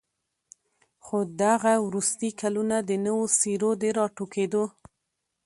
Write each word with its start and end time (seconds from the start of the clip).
خو 1.05 1.17
دغه 1.41 1.73
وروستي 1.85 2.29
كلونه 2.41 2.77
د 2.89 2.91
نوو 3.05 3.25
څېرو 3.39 3.71
د 3.81 3.83
راټوكېدو 3.97 4.63